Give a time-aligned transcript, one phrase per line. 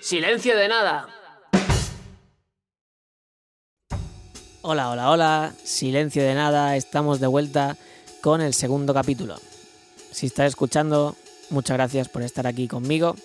[0.00, 1.08] Silencio de nada.
[4.62, 5.54] Hola, hola, hola.
[5.64, 6.76] Silencio de nada.
[6.76, 7.76] Estamos de vuelta
[8.20, 9.40] con el segundo capítulo.
[10.12, 11.16] Si estás escuchando,
[11.50, 13.16] muchas gracias por estar aquí conmigo.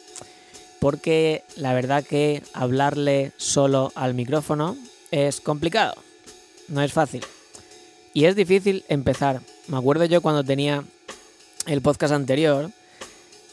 [0.79, 4.77] Porque la verdad que hablarle solo al micrófono
[5.11, 5.95] es complicado.
[6.67, 7.23] No es fácil.
[8.13, 9.41] Y es difícil empezar.
[9.67, 10.83] Me acuerdo yo cuando tenía
[11.65, 12.71] el podcast anterior,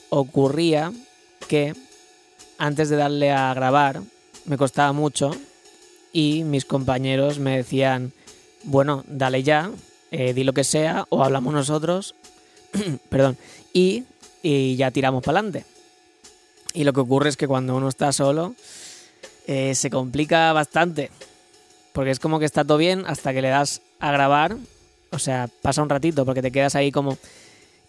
[0.09, 0.93] ocurría
[1.49, 1.75] que
[2.59, 4.03] antes de darle a grabar
[4.45, 5.33] me costaba mucho
[6.13, 8.13] y mis compañeros me decían,
[8.63, 9.71] bueno, dale ya,
[10.11, 12.15] eh, di lo que sea o hablamos nosotros,
[13.11, 13.37] perdón,
[13.73, 14.05] y,
[14.43, 15.67] y, ya tiramos para adelante.
[16.77, 18.55] Y lo que ocurre es que cuando uno está solo
[19.47, 21.11] eh, se complica bastante,
[21.93, 24.57] porque es como que está todo bien hasta que le das a grabar,
[25.11, 27.17] o sea, pasa un ratito porque te quedas ahí como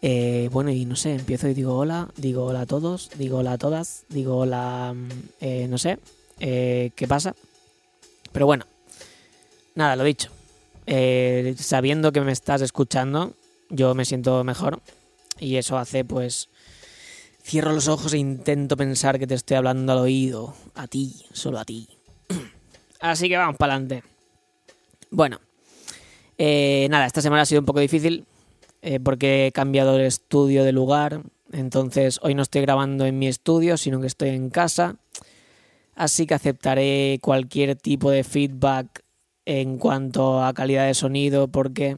[0.02, 3.53] eh, bueno, y no sé, empiezo y digo hola, digo hola a todos, digo hola
[3.53, 5.09] a todas, digo hola, mm,
[5.42, 6.00] eh, no sé,
[6.40, 7.36] eh, qué pasa.
[8.31, 8.66] Pero bueno,
[9.75, 10.30] nada, lo dicho.
[11.58, 13.34] sabiendo que me estás escuchando,
[13.69, 14.80] yo me siento mejor.
[15.40, 16.50] Y eso hace, pues,
[17.48, 21.59] cierro los ojos e intento pensar que te estoy hablando al oído, a ti, solo
[21.59, 21.88] a ti.
[23.00, 24.03] Así que vamos para adelante.
[25.09, 25.40] Bueno,
[26.38, 28.25] nada, esta semana ha sido un poco difícil
[28.81, 31.22] eh, porque he cambiado el estudio de lugar.
[31.53, 34.98] Entonces hoy no estoy grabando en mi estudio, sino que estoy en casa.
[35.95, 39.03] Así que aceptaré cualquier tipo de feedback
[39.45, 41.95] en cuanto a calidad de sonido porque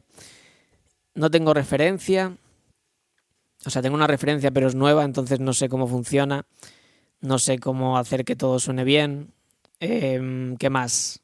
[1.14, 2.36] no tengo referencia.
[3.66, 6.46] O sea, tengo una referencia pero es nueva, entonces no sé cómo funciona.
[7.20, 9.34] No sé cómo hacer que todo suene bien.
[9.78, 11.22] Em, ¿Qué más?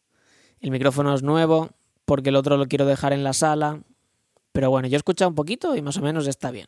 [0.60, 1.70] El micrófono es nuevo
[2.04, 3.80] porque el otro lo quiero dejar en la sala.
[4.52, 6.66] Pero bueno, yo he escuchado un poquito y más o menos está bien.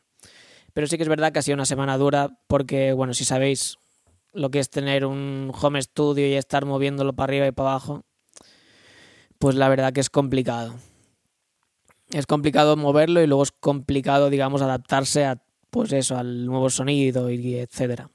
[0.73, 3.79] Pero sí que es verdad que ha sido una semana dura porque, bueno, si sabéis
[4.33, 8.05] lo que es tener un home studio y estar moviéndolo para arriba y para abajo,
[9.39, 10.75] pues la verdad que es complicado.
[12.11, 17.31] Es complicado moverlo y luego es complicado, digamos, adaptarse a, pues eso, al nuevo sonido
[17.31, 18.11] y etcétera.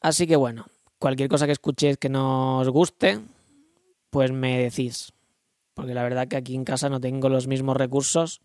[0.00, 0.66] Así que bueno,
[0.98, 3.20] cualquier cosa que escuchéis que no os guste,
[4.10, 5.12] pues me decís
[5.74, 8.40] porque la verdad que aquí en casa no tengo los mismos recursos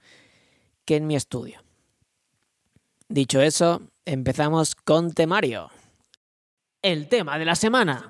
[0.86, 1.62] que en mi estudio.
[3.10, 5.70] Dicho eso, empezamos con temario.
[6.82, 8.10] El tema de la semana.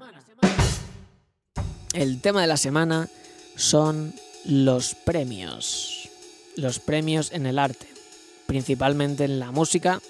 [1.93, 3.09] El tema de la semana
[3.55, 4.13] son
[4.45, 6.09] los premios.
[6.55, 7.87] Los premios en el arte,
[8.47, 10.01] principalmente en la música,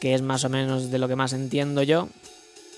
[0.00, 2.08] que es más o menos de lo que más entiendo yo,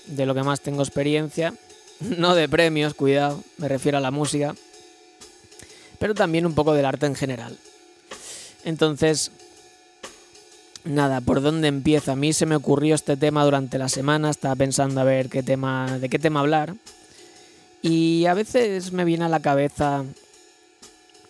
[0.05, 1.53] de lo que más tengo experiencia.
[1.99, 4.55] No de premios, cuidado, me refiero a la música
[5.99, 7.57] pero también un poco del arte en general.
[8.63, 9.31] Entonces,
[10.85, 12.13] nada, ¿por dónde empiezo?
[12.13, 15.43] A mí se me ocurrió este tema durante la semana, estaba pensando a ver qué
[15.43, 16.73] tema, de qué tema hablar.
[17.81, 20.03] Y a veces me viene a la cabeza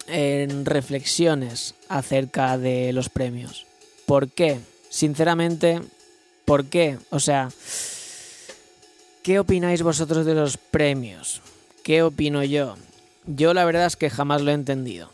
[0.10, 3.66] en reflexiones acerca de los premios.
[4.06, 4.60] ¿Por qué?
[4.90, 5.82] Sinceramente,
[6.46, 6.98] ¿por qué?
[7.10, 7.50] O sea,
[9.24, 11.42] ¿qué opináis vosotros de los premios?
[11.84, 12.76] ¿Qué opino yo?
[13.26, 15.10] Yo la verdad es que jamás lo he entendido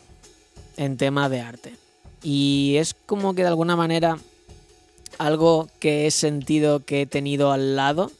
[0.76, 1.74] en tema de arte.
[2.22, 4.18] Y es como que de alguna manera
[5.18, 8.10] algo que he sentido que he tenido al lado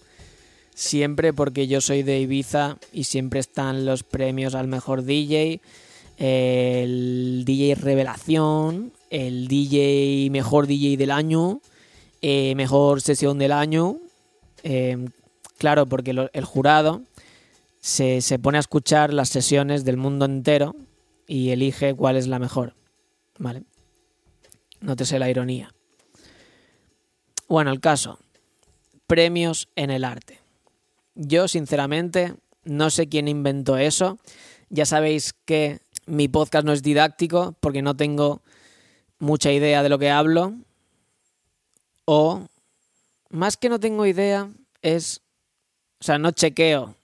[0.77, 5.61] siempre porque yo soy de Ibiza y siempre están los premios al mejor DJ,
[6.17, 11.61] el DJ Revelación, el DJ mejor DJ del año,
[12.23, 13.99] eh, mejor sesión del año.
[14.63, 15.09] Eh,
[15.59, 17.03] claro, porque el jurado
[17.87, 20.75] se, pone a escuchar las sesiones del mundo entero
[21.29, 22.75] y elige cuál es la mejor.
[23.39, 23.63] ¿Vale?
[24.81, 25.73] Nótese la ironía.
[27.49, 28.19] Bueno, el caso.
[29.07, 30.41] Premios en el arte.
[31.15, 32.35] Yo, sinceramente,
[32.65, 34.19] no sé quién inventó eso.
[34.69, 38.43] Ya sabéis que mi podcast no es didáctico porque no tengo
[39.19, 40.55] mucha idea de lo que hablo.
[42.05, 42.47] O,
[43.31, 44.51] más que no tengo idea,
[44.83, 45.23] es...
[46.01, 46.95] O sea, no chequeo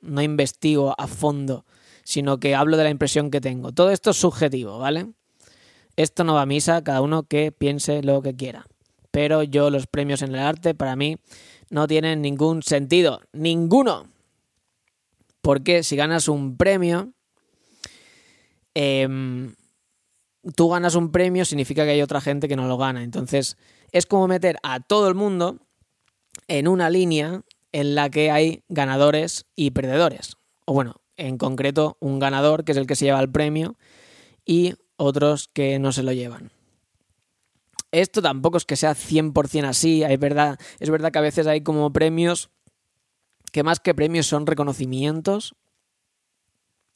[0.00, 1.64] no investigo a fondo,
[2.04, 3.72] sino que hablo de la impresión que tengo.
[3.72, 5.12] Todo esto es subjetivo, ¿vale?
[5.96, 8.66] Esto no va a misa, cada uno que piense lo que quiera.
[9.10, 11.16] Pero yo los premios en el arte para mí
[11.70, 14.06] no tienen ningún sentido, ninguno.
[15.48, 17.14] Porque si ganas un premio,
[18.74, 19.54] em,
[20.54, 23.02] tú ganas un premio significa que hay otra gente que no lo gana.
[23.02, 23.56] Entonces
[23.90, 25.56] es como meter a todo el mundo
[26.48, 27.40] en una línea
[27.72, 30.36] en la que hay ganadores y perdedores.
[30.66, 33.74] o bueno, en concreto un ganador que es el que se lleva el premio
[34.44, 36.52] y otros que no se lo llevan.
[37.90, 41.62] Esto tampoco es que sea 100% así, es verdad, es verdad que a veces hay
[41.62, 42.50] como premios
[43.50, 45.54] que más que premios son reconocimientos.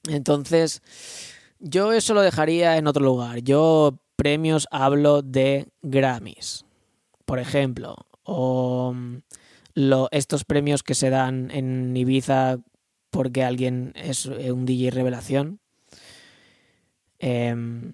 [0.08, 0.82] Entonces,
[1.58, 3.42] yo eso lo dejaría en otro lugar.
[3.42, 6.64] Yo premios hablo de Grammys,
[7.24, 9.18] por ejemplo, o mm,
[10.10, 12.58] estos premios que se dan en Ibiza
[13.10, 15.60] porque alguien es un DJ revelación.
[17.18, 17.92] Em,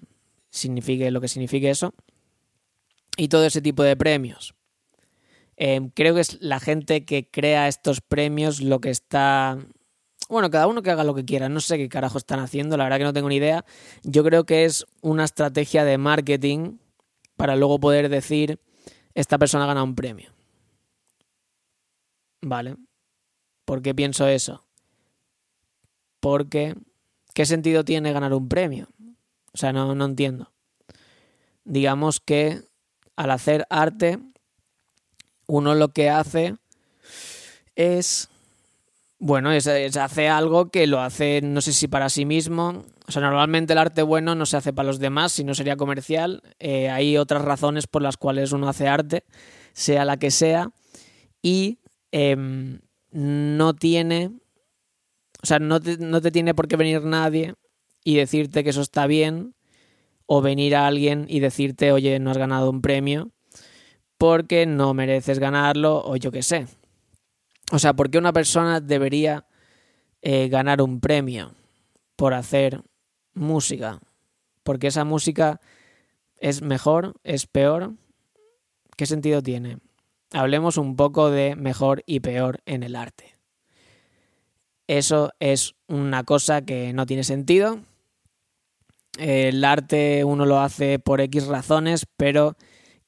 [0.49, 1.93] signifique lo que signifique eso.
[3.17, 4.55] Y todo ese tipo de premios.
[5.61, 9.57] Em, creo que es la gente que crea estos premios lo que está...
[10.29, 11.49] Bueno, cada uno que haga lo que quiera.
[11.49, 13.65] No sé qué carajo están haciendo, la verdad que no tengo ni idea.
[14.03, 16.77] Yo creo que es una estrategia de marketing
[17.35, 18.61] para luego poder decir,
[19.13, 20.31] esta persona gana un premio.
[22.41, 22.77] Vale.
[23.65, 24.63] ¿Por qué pienso eso?
[26.21, 26.73] Porque,
[27.33, 28.87] ¿qué sentido tiene ganar un premio?
[29.51, 30.53] O sea, no, no entiendo.
[31.65, 32.61] Digamos que
[33.17, 34.19] al hacer arte,
[35.49, 36.55] uno lo que hace
[37.75, 38.29] es,
[39.17, 42.85] bueno, es, hace algo que lo hace, no sé si para sí mismo.
[43.07, 45.75] O sea, normalmente el arte bueno no se hace para los demás, si no sería
[45.75, 46.43] comercial.
[46.59, 49.23] Eh, hay otras razones por las cuales uno hace arte,
[49.73, 50.69] sea la que sea,
[51.41, 51.79] y
[52.11, 52.79] em,
[53.11, 54.31] no tiene
[55.41, 57.55] o sea, no te, no te tiene por qué venir nadie
[58.03, 59.55] y decirte que eso está bien,
[60.25, 63.31] o venir a alguien y decirte, oye, no has ganado un premio,
[64.19, 66.67] porque no mereces ganarlo, o yo qué sé.
[67.71, 69.47] O sea, ¿por qué una persona debería
[70.21, 71.53] eh, ganar un premio
[72.17, 72.83] por hacer
[73.33, 74.01] música?
[74.63, 75.61] Porque esa música
[76.37, 77.93] es mejor, es peor.
[78.97, 79.77] ¿Qué sentido tiene?
[80.33, 83.37] Hablemos un poco de mejor y peor en el arte.
[84.87, 87.79] Eso es una cosa que no tiene sentido.
[89.17, 92.57] El arte uno lo hace por X razones, pero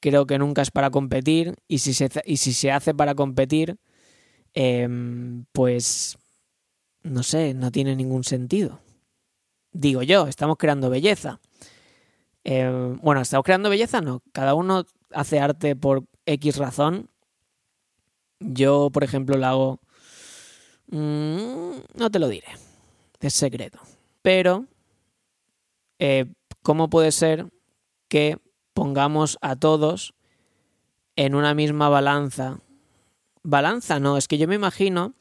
[0.02, 1.56] creo que nunca es para competir.
[1.68, 3.78] Y si se, y si se hace para competir,
[4.54, 6.18] em, pues
[7.04, 8.82] no sé, no tiene ningún sentido.
[9.72, 11.40] Digo yo, estamos creando belleza.
[12.44, 14.02] Em, bueno, ¿estamos creando belleza?
[14.02, 14.22] No.
[14.34, 17.10] Cada uno hace arte por X razón.
[18.40, 19.80] Yo, por ejemplo, lo hago
[20.92, 22.48] Mm, no te lo diré.
[23.20, 23.80] Es secreto.
[24.22, 24.66] Pero,
[26.00, 26.26] eh,
[26.62, 27.48] ¿cómo puede ser
[28.08, 28.38] que
[28.74, 30.14] pongamos a todos
[31.16, 32.60] en una misma balanza?
[33.44, 35.14] Balanza no, es que yo me imagino,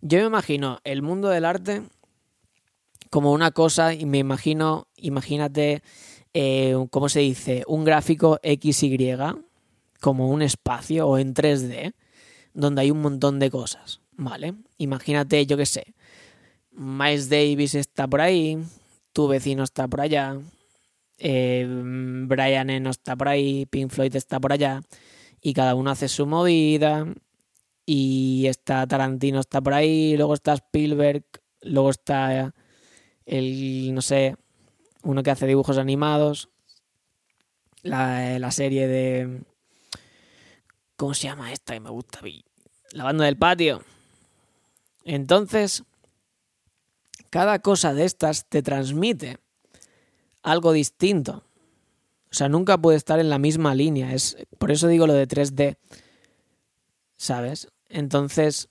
[0.00, 1.82] yo me imagino el mundo del arte
[3.10, 5.82] como una cosa y me imagino, imagínate,
[6.34, 7.62] eh, ¿cómo se dice?
[7.66, 9.16] Un gráfico XY,
[10.00, 11.94] como un espacio o en 3D,
[12.54, 14.00] donde hay un montón de cosas.
[14.16, 14.54] ¿vale?
[14.78, 15.94] Imagínate, yo qué sé,
[16.72, 18.58] Miles Davis está por ahí,
[19.12, 20.38] tu vecino está por allá,
[21.18, 24.82] eh, Brian Eno está por ahí, Pink Floyd está por allá,
[25.40, 27.06] y cada uno hace su movida,
[27.84, 31.24] y está Tarantino está por ahí, luego está Spielberg,
[31.62, 32.52] luego está
[33.24, 34.36] el, no sé,
[35.02, 36.48] uno que hace dibujos animados,
[37.82, 39.42] la, la serie de...
[40.96, 41.74] ¿Cómo se llama esta?
[41.74, 42.20] Que me gusta.
[42.92, 43.82] La banda del patio.
[45.04, 45.84] Entonces,
[47.30, 49.38] cada cosa de estas te transmite
[50.46, 51.42] algo distinto.
[52.30, 54.14] O sea, nunca puede estar en la misma línea.
[54.14, 55.76] Es, por eso digo lo de 3D.
[57.16, 57.68] ¿Sabes?
[57.88, 58.68] Entonces,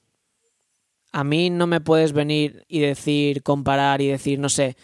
[1.12, 4.78] a mí no me puedes venir y decir, comparar y decir, no sé,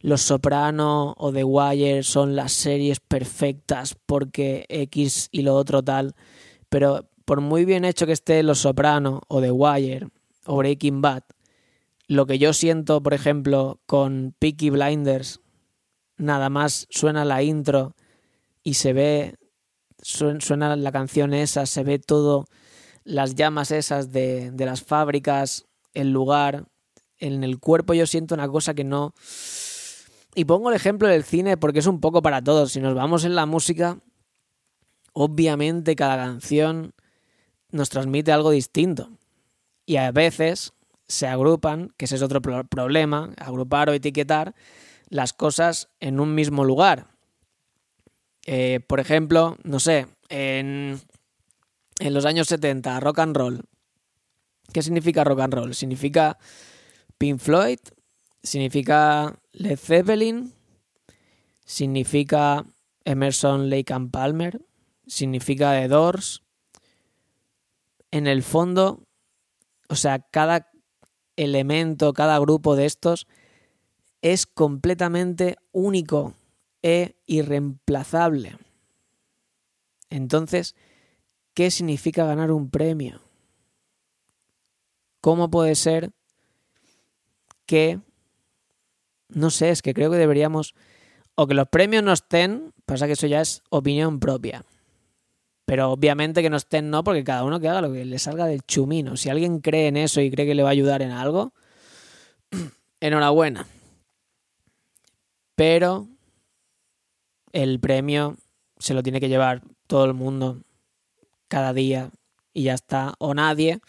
[0.00, 6.14] Los Soprano o The Wire son las series perfectas porque X y lo otro tal.
[6.70, 10.08] Pero por muy bien hecho que esté Los Soprano o The Wire
[10.46, 11.24] o Breaking Bad,
[12.06, 15.40] lo que yo siento, por ejemplo, con Peaky Blinders,
[16.18, 17.94] nada más suena la intro
[18.62, 19.36] y se ve,
[20.02, 22.46] suena la canción esa, se ve todo,
[23.04, 26.66] las llamas esas de, de las fábricas, el lugar,
[27.18, 29.14] en el cuerpo yo siento una cosa que no...
[30.34, 32.72] Y pongo el ejemplo del cine porque es un poco para todos.
[32.72, 33.98] Si nos vamos en la música,
[35.12, 36.92] obviamente cada canción
[37.70, 39.10] nos transmite algo distinto
[39.84, 40.74] y a veces
[41.08, 44.54] se agrupan, que ese es otro problema, agrupar o etiquetar
[45.08, 47.08] las cosas en un mismo lugar.
[48.46, 51.00] Eh, por ejemplo, no sé, en,
[52.00, 53.64] los años 70, rock and roll.
[54.72, 55.74] ¿Qué significa rock and roll?
[55.74, 56.38] Significa
[57.18, 57.78] Pink Floyd,
[58.42, 60.52] significa Led Zeppelin,
[61.64, 62.64] significa
[63.04, 64.60] Emerson, Lake and Palmer,
[65.06, 66.42] significa The Doors.
[68.10, 69.02] En el fondo,
[69.88, 70.70] o sea, cada,
[71.38, 73.26] elemento, cada grupo de estos
[74.22, 76.34] es completamente único
[76.82, 78.56] e irreemplazable.
[80.10, 80.74] Entonces,
[81.54, 83.20] ¿qué significa ganar un premio?
[85.20, 86.12] ¿Cómo puede ser
[87.66, 88.00] que,
[89.28, 90.74] no sé, es que creo que deberíamos,
[91.34, 94.64] o que los premios no estén, pasa que eso ya es opinión propia.
[95.66, 98.46] Pero obviamente que no estén no, porque cada uno que haga lo que le salga
[98.46, 99.18] del chumino.
[99.18, 101.52] Si alguien cree en eso y cree que le va a ayudar en algo,
[103.00, 103.66] enhorabuena.
[105.58, 106.06] Pero
[107.50, 108.36] el premio
[108.78, 110.62] se lo tiene que llevar todo el mundo
[111.48, 112.12] cada día
[112.54, 113.80] y ya está, o nadie,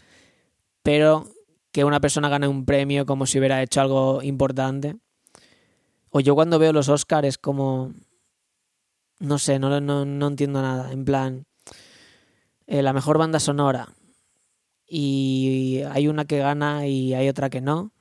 [0.82, 1.28] pero
[1.72, 4.96] que una persona gane un premio como si hubiera hecho algo importante.
[6.10, 7.94] O yo cuando veo los Oscars es como...
[9.20, 10.92] No sé, no, no, no entiendo nada.
[10.92, 11.46] En plan,
[12.66, 13.90] eh, la mejor banda sonora.
[14.88, 17.92] Y hay una que gana y hay otra que no.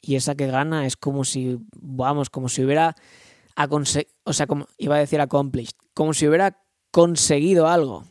[0.00, 2.96] Y esa que gana es como si, vamos, como si hubiera...
[4.24, 5.76] O sea, como iba a decir accomplished.
[5.92, 8.04] Como si hubiera conseguido algo.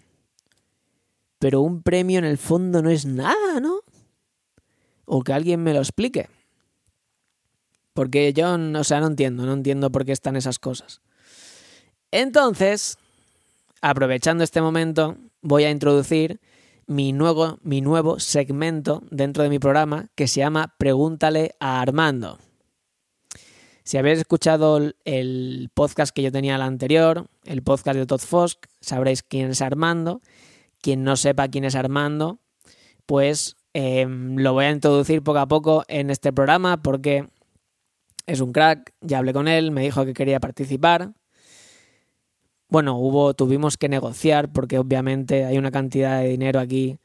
[1.39, 3.79] Pero un premio en el fondo no es nada, ¿no?
[5.05, 6.29] O que alguien me lo explique.
[7.93, 11.01] Porque yo, o sea, no entiendo, no entiendo por qué están esas cosas.
[12.11, 12.97] Entonces,
[13.81, 16.39] aprovechando este momento, voy a introducir
[16.89, 22.39] mi nuevo, mi nuevo segmento dentro de mi programa que se llama Pregúntale a Armando.
[23.83, 28.65] Si habéis escuchado el podcast que yo tenía el anterior, el podcast de Todd Fosk,
[28.81, 30.21] sabréis quién es Armando.
[30.81, 32.39] Quien no sepa quién es Armando,
[33.05, 37.29] pues em, lo voy a introducir poco a poco en este programa porque
[38.25, 38.95] es un crack.
[39.01, 41.13] Ya hablé con él, me dijo que quería participar.
[42.69, 46.99] Bueno, hubo, tuvimos que negociar porque obviamente hay una cantidad de dinero aquí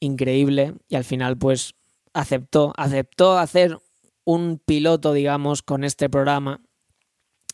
[0.00, 1.74] increíble y al final pues
[2.14, 3.78] aceptó, aceptó hacer
[4.24, 6.60] un piloto, digamos, con este programa.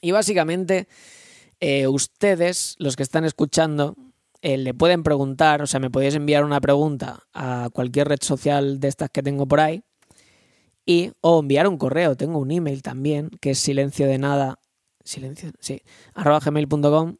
[0.00, 0.86] Y básicamente,
[1.60, 3.96] eh, ustedes, los que están escuchando,
[4.40, 8.78] eh, le pueden preguntar, o sea, me podéis enviar una pregunta a cualquier red social
[8.78, 9.82] de estas que tengo por ahí.
[10.86, 14.58] Y, o enviar un correo, tengo un email también, que es silencio de nada,
[15.04, 15.82] silencio, sí,
[16.14, 17.16] arroba gmail.com,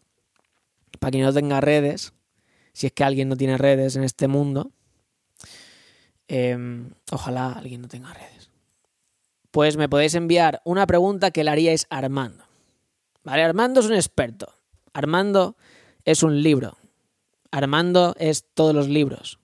[0.99, 2.12] para quien no tenga redes,
[2.73, 4.73] si es que alguien no tiene redes en este mundo.
[6.28, 8.38] Em, ojalá alguien no tenga redes
[9.50, 12.45] pues me podéis enviar una pregunta que le haríais a Armando.
[13.25, 13.42] ¿Vale?
[13.42, 14.54] Armando es un experto.
[14.92, 15.57] Armando
[16.04, 16.76] es un libro.
[17.50, 19.38] Armando es todos los libros.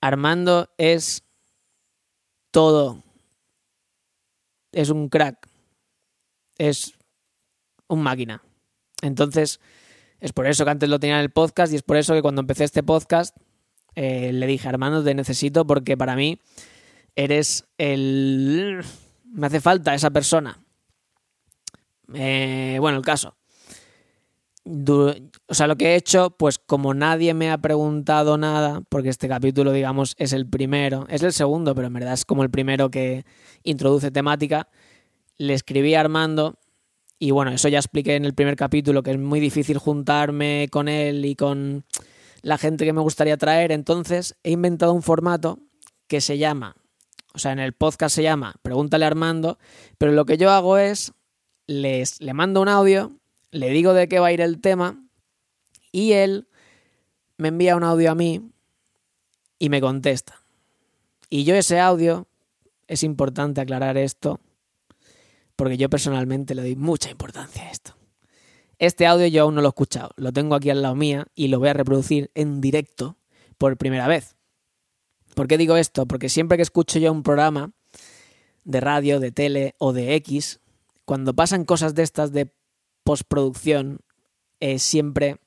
[0.00, 1.24] Armando es
[2.50, 3.02] todo.
[4.72, 5.48] Es un crack.
[6.58, 6.94] Es
[7.86, 8.42] un máquina.
[9.02, 9.60] Entonces,
[10.20, 12.22] es por eso que antes lo tenía en el podcast y es por eso que
[12.22, 13.36] cuando empecé este podcast
[13.94, 16.40] eh, le dije, Armando, te necesito porque para mí
[17.14, 18.84] eres el...
[19.24, 20.60] Me hace falta esa persona.
[22.14, 23.36] Eh, bueno, el caso.
[24.64, 29.28] o sea, lo que he hecho, pues como nadie me ha preguntado nada, porque este
[29.28, 32.90] capítulo, digamos, es el primero, es el segundo, pero en verdad es como el primero
[32.90, 33.24] que
[33.62, 34.68] introduce temática,
[35.38, 36.58] le escribí a Armando
[37.18, 40.88] y bueno, eso ya expliqué en el primer capítulo, que es muy difícil juntarme con
[40.88, 41.84] él y con
[42.42, 45.58] la gente que me gustaría traer, entonces he inventado un formato
[46.06, 46.76] que se llama
[47.36, 49.58] o sea, en el podcast se llama Pregúntale a Armando,
[49.98, 51.12] pero lo que yo hago es,
[51.66, 53.12] les, le mando un audio,
[53.50, 55.04] le digo de qué va a ir el tema
[55.92, 56.48] y él
[57.36, 58.40] me envía un audio a mí
[59.58, 60.40] y me contesta.
[61.28, 62.26] Y yo ese audio,
[62.86, 64.40] es importante aclarar esto,
[65.56, 67.96] porque yo personalmente le doy mucha importancia a esto.
[68.78, 71.48] Este audio yo aún no lo he escuchado, lo tengo aquí al lado mía y
[71.48, 73.16] lo voy a reproducir en directo
[73.58, 74.36] por primera vez.
[75.34, 76.06] ¿Por qué digo esto?
[76.06, 77.72] Porque siempre que escucho yo un programa
[78.64, 80.60] de radio, de tele o de X,
[81.04, 82.52] cuando pasan cosas de estas de
[83.02, 84.00] postproducción,
[84.78, 85.38] siempre,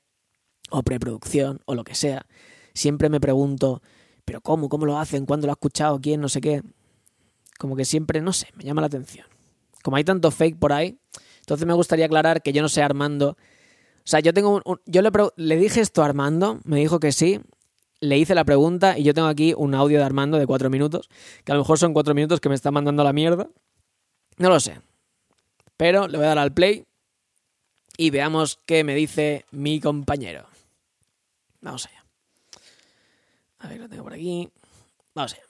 [0.70, 2.26] o preproducción, o lo que sea,
[2.72, 3.82] siempre me pregunto,
[4.24, 4.68] ¿pero cómo?
[4.68, 5.26] ¿Cómo lo hacen?
[5.26, 6.00] ¿Cuándo lo ha escuchado?
[6.00, 6.20] ¿Quién?
[6.20, 6.62] No sé qué.
[7.58, 9.26] Como que siempre, no sé, me llama la atención.
[9.82, 10.98] Como hay tanto fake por ahí,
[11.40, 13.30] entonces me gustaría aclarar que yo no sé Armando.
[13.30, 17.12] O sea, yo tengo un, yo le, le dije esto a Armando, me dijo que
[17.12, 17.40] sí,
[18.00, 21.08] le hice la pregunta y yo tengo aquí un audio de Armando de cuatro minutos,
[21.44, 23.48] que a lo mejor son cuatro minutos que me están mandando la mierda.
[24.38, 24.80] No lo sé.
[25.76, 26.86] Pero le voy a dar al play
[27.96, 30.46] y veamos qué me dice mi compañero.
[31.60, 32.04] Vamos allá.
[33.58, 34.50] A ver, lo tengo por aquí.
[35.14, 35.42] Vamos allá.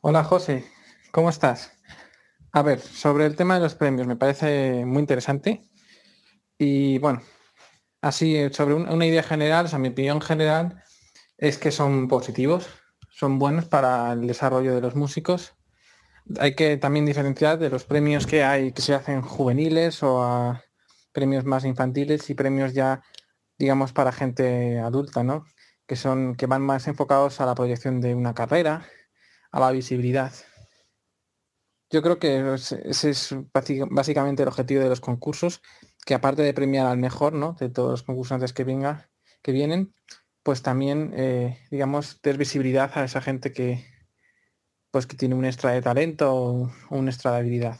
[0.00, 0.70] Hola José,
[1.10, 1.72] ¿cómo estás?
[2.54, 5.60] A ver, sobre el tema de los premios, me parece muy interesante.
[6.56, 7.20] Y bueno,
[8.00, 10.82] así sobre una idea general, o sea, mi opinión general
[11.36, 12.68] es que son positivos,
[13.10, 15.54] son buenos para el desarrollo de los músicos
[16.38, 20.62] hay que también diferenciar de los premios que hay que se hacen juveniles o a
[21.12, 23.02] premios más infantiles y premios ya,
[23.58, 25.44] digamos, para gente adulta, ¿no?
[25.86, 28.86] Que son, que van más enfocados a la proyección de una carrera,
[29.52, 30.32] a la visibilidad.
[31.94, 35.62] Yo creo que ese es básicamente el objetivo de los concursos,
[36.04, 37.52] que aparte de premiar al mejor, ¿no?
[37.52, 39.94] De todos los concursantes que venga, que vienen,
[40.42, 43.86] pues también, eh, digamos, dar visibilidad a esa gente que,
[44.90, 47.78] pues que tiene un extra de talento o un extra de habilidad.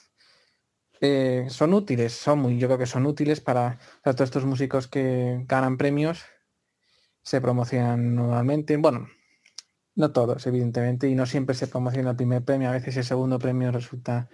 [1.00, 5.42] Eh, son útiles, son muy, yo creo que son útiles para, todos estos músicos que
[5.49, 6.25] ganan premios,
[7.25, 9.09] se promocionan normalmente, bueno,
[9.97, 13.39] no todos, evidentemente, y no siempre se promociona el primer premio, a veces el segundo
[13.39, 14.29] premio resulta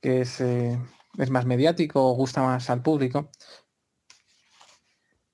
[0.00, 0.78] que es, eh,
[1.18, 3.30] es más mediático o gusta más al público.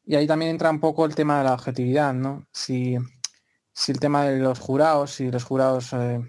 [0.04, 2.46] Y ahí también entra un poco el tema de la objetividad, ¿no?
[2.52, 2.96] Si,
[3.72, 6.20] si el tema de los jurados, si los jurados eh,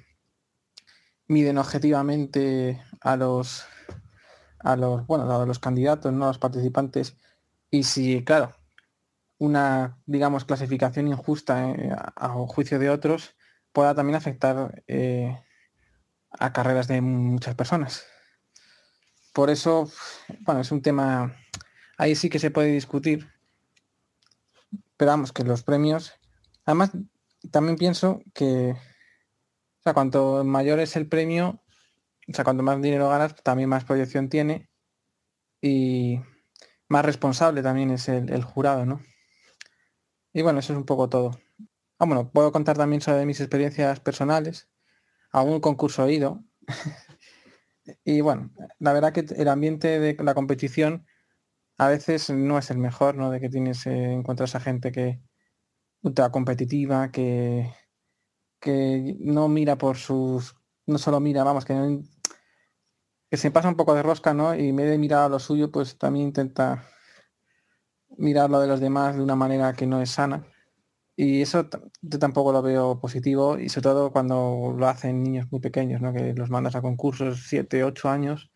[1.27, 3.65] miden objetivamente a los
[4.59, 7.17] a los bueno a los candidatos no a los participantes
[7.69, 8.55] y si claro
[9.43, 13.35] una digamos clasificación injusta eh, a, juicio de otros
[13.71, 15.39] pueda también afectar eh,
[16.31, 18.05] a carreras de muchas personas
[19.33, 19.91] por eso
[20.41, 21.35] bueno es un tema
[21.97, 23.29] ahí sí que se puede discutir
[24.97, 26.13] pero vamos que los premios
[26.65, 26.91] además
[27.51, 31.61] también pienso que o sea, cuanto mayor es el premio,
[32.29, 34.69] o sea, cuanto más dinero ganas, también más proyección tiene
[35.61, 36.21] y
[36.87, 39.01] más responsable también es el, jurado, ¿no?
[40.33, 41.31] Y bueno, eso es un poco todo.
[41.99, 44.69] Ah, bueno, puedo contar también sobre mis experiencias personales.
[45.31, 46.43] A un concurso he ido.
[48.03, 51.05] y bueno, la verdad que el ambiente de la competición
[51.77, 53.31] a veces no es el mejor, ¿no?
[53.31, 55.21] De que tienes, eh, encuentras a gente que
[56.03, 57.71] ultra competitiva, que
[58.63, 60.55] que no mira por sus,
[60.87, 61.99] no solo mira, vamos, que,
[63.29, 64.55] que se pasa un poco de rosca, ¿no?
[64.55, 66.87] Y en vez de mirar a lo suyo, pues también intenta
[68.17, 70.45] mirar lo de los demás de una manera que no es sana.
[71.15, 71.69] Y eso
[72.01, 76.13] yo tampoco lo veo positivo y sobre todo cuando lo hacen niños muy pequeños, ¿no?
[76.13, 78.51] que los mandas a concursos 7, 8 años.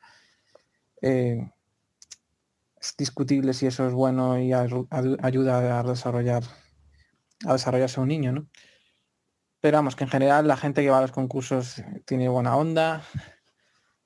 [1.02, 1.52] Eh,
[2.80, 6.44] es discutible si eso es bueno y ayuda a desarrollar
[7.46, 8.48] a desarrollarse un niño, ¿no?
[9.60, 13.04] Pero vamos, que en general la gente que va a los concursos tiene buena onda,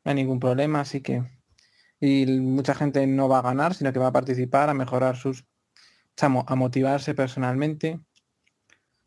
[0.03, 1.23] no hay ningún problema, así que...
[2.01, 5.45] Y mucha gente no va a ganar, sino que va a participar, a mejorar sus...
[6.19, 8.01] a motivarse personalmente.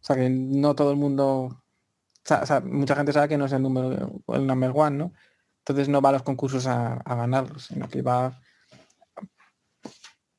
[0.00, 1.62] O sea, que no todo el mundo...
[2.64, 5.12] Mucha gente sabe que no es el número, el number one, ¿no?
[5.58, 8.40] Entonces no va a los concursos a, ganar, sino que va...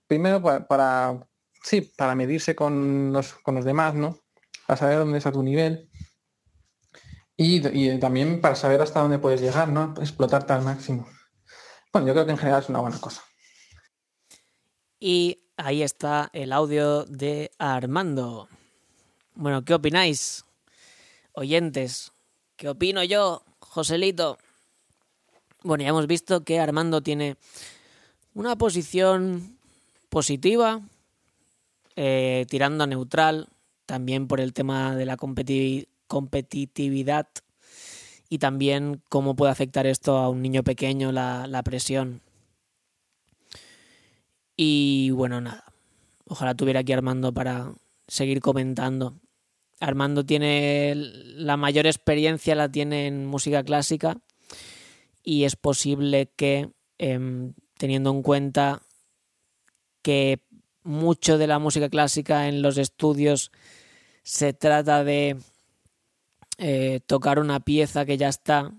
[0.07, 1.19] Primero para,
[1.61, 4.19] sí, para medirse con los, con los demás, ¿no?
[4.65, 5.89] Para saber dónde está tu nivel
[7.37, 9.93] y, también para saber hasta dónde puedes llegar, ¿no?
[9.99, 11.07] Explotarte al máximo.
[12.03, 13.23] Yo creo que en general es una buena cosa.
[14.99, 18.49] Y ahí está el audio de Armando.
[19.33, 20.43] Bueno, ¿qué opináis?
[21.31, 22.11] Oyentes,
[22.57, 24.37] ¿qué opino yo, Joselito?
[25.63, 27.37] Bueno, ya hemos visto que Armando tiene
[28.33, 29.57] una posición
[30.09, 30.81] positiva,
[31.95, 33.47] eh, tirando a neutral,
[33.85, 35.15] también por el tema de la
[36.07, 37.27] competitividad
[38.29, 42.21] y también cómo puede afectar esto a un niño pequeño, la, presión.
[44.57, 45.65] Y bueno, nada.
[46.27, 47.73] Ojalá tuviera aquí Armando para
[48.07, 49.19] seguir comentando.
[49.79, 54.17] Armando tiene la mayor experiencia, la tiene en música clásica
[55.23, 58.81] y es posible que, em, teniendo en cuenta
[60.01, 60.39] que
[60.83, 63.51] mucho de la música clásica en los estudios
[64.23, 65.37] se trata de
[66.57, 68.73] eh, tocar una pieza que ya está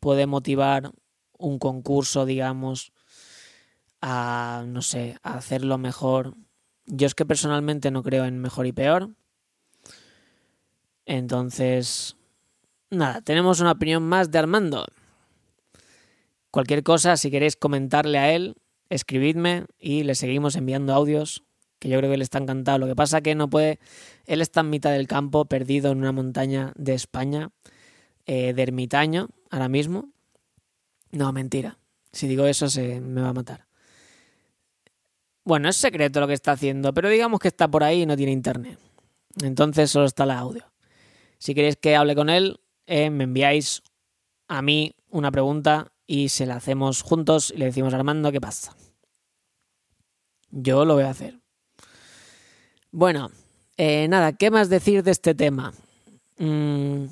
[0.00, 0.92] puede motivar
[1.38, 2.92] un concurso, digamos,
[4.00, 6.34] a, no sé, a hacerlo mejor.
[6.86, 9.10] Yo es que personalmente no creo en mejor y peor.
[11.06, 12.16] Entonces,
[12.90, 14.86] nada, tenemos una opinión más de Armando.
[16.50, 18.56] Cualquier cosa, si queréis comentarle a él,
[18.88, 21.44] escribidme y le seguimos enviando audios
[21.82, 22.78] que yo creo que le está encantado.
[22.78, 23.80] Lo que pasa que no puede,
[24.26, 27.50] él está en mitad del campo, perdido en una montaña de España,
[28.24, 30.10] eh, de ermitaño, ahora mismo.
[31.10, 31.78] No, mentira.
[32.12, 33.66] Si digo eso se me va a matar.
[35.44, 38.16] Bueno, es secreto lo que está haciendo, pero digamos que está por ahí y no
[38.16, 38.78] tiene internet.
[39.42, 40.72] Entonces solo está el audio.
[41.38, 43.82] Si queréis que hable con él, eh, me enviáis
[44.46, 48.40] a mí una pregunta y se la hacemos juntos y le decimos a Armando qué
[48.40, 48.76] pasa.
[50.52, 51.41] Yo lo voy a hacer.
[52.92, 53.30] Bueno,
[53.78, 55.72] eh, nada, ¿qué más decir de este tema?
[56.38, 57.06] Mm,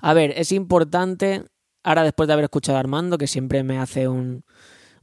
[0.00, 1.44] A ver, es importante,
[1.82, 4.44] ahora después de haber escuchado a Armando, que siempre me hace un,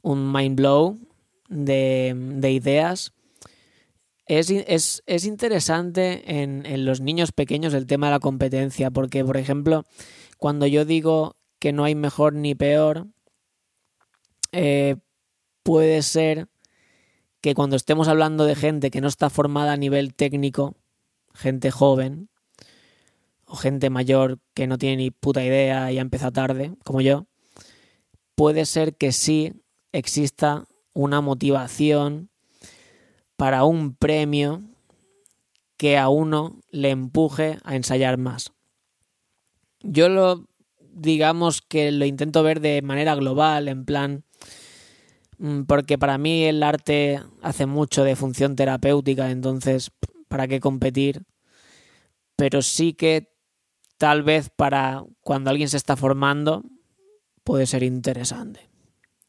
[0.02, 1.00] un mind blow
[1.50, 3.14] de, de ideas,
[4.26, 9.26] es, es, es interesante en, en, los niños pequeños el tema de la competencia, porque,
[9.26, 9.84] por ejemplo,
[10.38, 13.08] cuando yo digo que no hay mejor ni peor,
[14.52, 14.96] eh,
[15.64, 16.48] puede ser
[17.42, 20.76] que cuando estemos hablando de gente que no está formada a nivel técnico,
[21.34, 22.30] gente joven
[23.46, 27.26] o gente mayor que no tiene ni puta idea y ha empezado tarde, como yo,
[28.36, 29.54] puede ser que sí
[29.92, 32.30] exista una motivación
[33.36, 34.62] para un premio
[35.78, 38.54] que a uno le empuje a ensayar más.
[39.82, 40.46] Yo lo
[40.94, 44.24] digamos que lo intento ver de manera global, en plan
[45.68, 49.92] porque para mí el arte hace mucho de función terapéutica, entonces,
[50.28, 51.24] ¿para qué competir?
[52.36, 53.34] Pero sí que
[53.98, 56.64] tal vez para cuando alguien se está formando
[57.44, 58.70] puede ser interesante.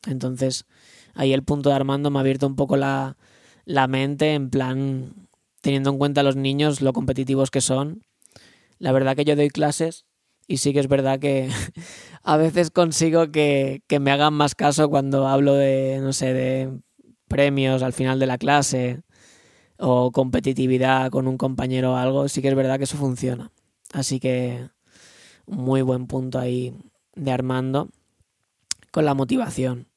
[0.07, 0.67] Entonces,
[1.15, 3.17] ahí el punto de Armando me ha abierto un poco la,
[3.65, 5.29] la mente, en plan,
[5.63, 8.03] teniendo en cuenta los niños, lo competitivos que son.
[8.79, 10.05] La verdad que yo doy clases
[10.53, 11.49] y sí que es verdad que
[12.23, 16.79] a veces consigo que, me hagan más caso cuando hablo de, no sé, de
[17.27, 19.01] premios al final de la clase
[19.79, 23.51] o competitividad con un compañero o algo, sí que es verdad que eso funciona.
[23.95, 24.69] Así que
[25.47, 26.75] muy buen punto ahí
[27.15, 27.89] de Armando
[28.91, 29.89] con la motivación.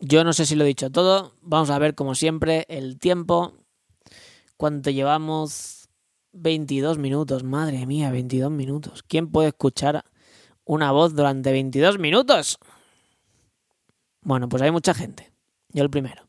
[0.00, 3.52] Yo no sé si lo he dicho todo, vamos a ver como siempre el tiempo,
[4.56, 5.81] cuánto llevamos
[6.32, 9.02] 22 minutos, madre mía, 22 minutos.
[9.02, 10.04] ¿Quién puede escuchar
[10.64, 12.58] una voz durante 22 minutos?
[14.22, 15.32] Bueno, pues hay mucha gente.
[15.68, 16.28] Yo el primero.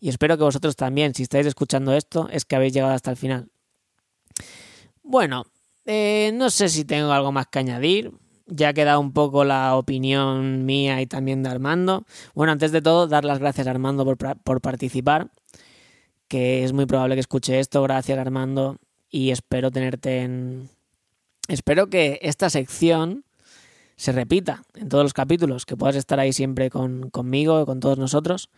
[0.00, 3.16] Y espero que vosotros también, si estáis escuchando esto, es que habéis llegado hasta el
[3.16, 3.48] final.
[5.02, 5.44] Bueno,
[5.84, 8.12] eh, no sé si tengo algo más que añadir.
[8.46, 12.06] Ya ha quedado un poco la opinión mía y también de Armando.
[12.34, 15.30] Bueno, antes de todo, dar las gracias a Armando por, por participar,
[16.28, 17.82] que es muy probable que escuche esto.
[17.82, 18.78] Gracias, Armando
[19.10, 20.68] y espero tenerte en...
[21.48, 23.24] Espero que esta sección
[23.96, 27.98] se repita en todos los capítulos, que puedas estar ahí siempre con, conmigo, con todos
[27.98, 28.50] nosotros.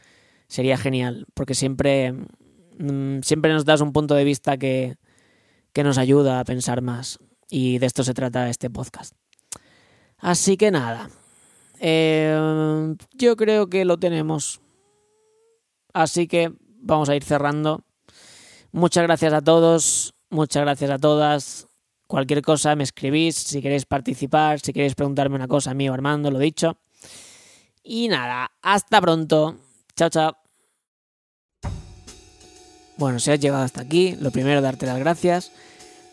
[0.49, 4.97] Sería genial, porque siempre, mm, siempre nos das un punto de vista que,
[5.73, 7.19] que nos ayuda a pensar más.
[7.49, 9.15] Y de esto se trata este podcast.
[10.19, 11.09] Así que nada,
[11.81, 14.61] eh, yo creo que lo tenemos.
[15.95, 17.83] Así que vamos a ir cerrando.
[18.73, 20.15] Muchas gracias a todos.
[20.31, 21.67] Muchas gracias a todas.
[22.07, 25.93] Cualquier cosa me escribís, si queréis participar, si queréis preguntarme una cosa a mí o
[25.93, 26.77] Armando, lo dicho.
[27.83, 29.57] Y nada, hasta pronto.
[29.97, 30.37] Chao, chao.
[32.97, 35.51] Bueno, si has llegado hasta aquí, lo primero darte las gracias.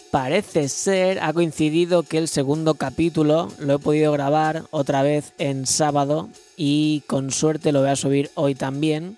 [0.10, 5.68] Parece ser, ha coincidido que el segundo capítulo lo he podido grabar otra vez en
[5.68, 9.18] sábado y con suerte lo voy a subir hoy también.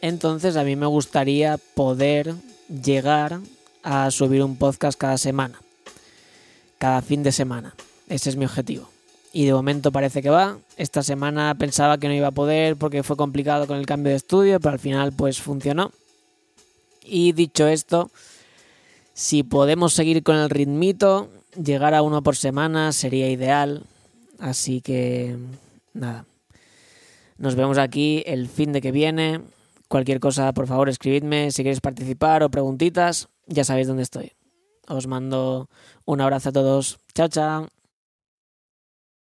[0.00, 2.34] Entonces a mí me gustaría poder
[2.68, 3.40] llegar
[3.82, 5.60] a subir un podcast cada semana,
[6.78, 7.74] cada fin de semana.
[8.08, 8.88] Ese es mi objetivo.
[9.32, 10.58] Y de momento parece que va.
[10.76, 14.16] Esta semana pensaba que no iba a poder porque fue complicado con el cambio de
[14.16, 15.92] estudio, pero al final pues funcionó.
[17.04, 18.10] Y dicho esto,
[19.14, 21.28] si podemos seguir con el ritmito,
[21.62, 23.84] llegar a uno por semana sería ideal.
[24.38, 25.36] Así que
[25.92, 26.24] nada.
[27.38, 29.40] Nos vemos aquí el fin de que viene.
[29.88, 34.32] Cualquier cosa, por favor, escribidme si queréis participar o preguntitas ya sabéis dónde estoy.
[34.88, 35.68] Os mando
[36.06, 36.98] un abrazo a todos.
[37.14, 37.79] Chao, chao.